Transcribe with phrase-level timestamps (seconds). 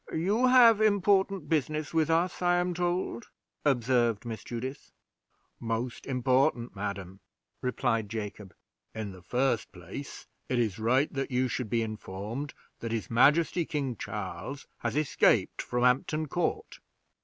[0.11, 3.25] "You have important business with us, I am told,"
[3.63, 4.91] observed Miss Judith.
[5.59, 7.19] "Most important, madam,"
[7.61, 8.55] replied Jacob.
[8.95, 13.63] "In the first place, it is right that you should be informed that his majesty,
[13.63, 16.79] King Charles, has escaped from Hampton Court."